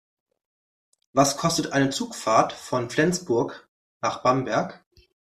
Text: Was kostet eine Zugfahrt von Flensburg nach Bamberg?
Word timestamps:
Was 1.13 1.37
kostet 1.37 1.73
eine 1.73 1.91
Zugfahrt 1.91 2.53
von 2.53 2.89
Flensburg 2.89 3.69
nach 4.01 4.23
Bamberg? 4.23 4.83